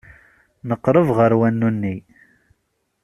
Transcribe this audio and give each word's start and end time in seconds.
Nqerreb 0.69 1.09
ɣer 1.17 1.31
wanu-nni. 1.39 1.95